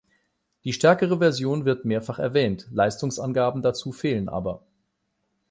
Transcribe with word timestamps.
Die 0.63 0.73
stärkere 0.73 1.19
Version 1.19 1.63
wird 1.63 1.85
mehrfach 1.85 2.17
erwähnt, 2.17 2.67
Leistungsangaben 2.71 3.61
dazu 3.61 3.91
fehlen 3.91 4.29
aber. 4.29 4.65